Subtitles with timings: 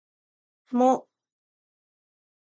[0.71, 0.89] も